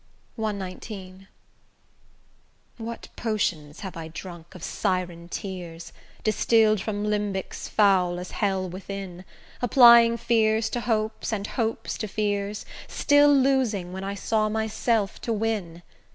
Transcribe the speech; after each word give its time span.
CXIX 0.35 1.27
What 2.77 3.09
potions 3.15 3.81
have 3.81 3.95
I 3.95 4.07
drunk 4.07 4.55
of 4.55 4.63
Siren 4.63 5.29
tears, 5.29 5.93
Distill'd 6.23 6.81
from 6.81 7.03
limbecks 7.03 7.67
foul 7.69 8.17
as 8.19 8.31
hell 8.31 8.67
within, 8.67 9.25
Applying 9.61 10.17
fears 10.17 10.71
to 10.71 10.81
hopes, 10.81 11.31
and 11.31 11.45
hopes 11.45 11.99
to 11.99 12.07
fears, 12.07 12.65
Still 12.87 13.31
losing 13.31 13.93
when 13.93 14.03
I 14.03 14.15
saw 14.15 14.49
myself 14.49 15.21
to 15.21 15.31
win! 15.31 15.83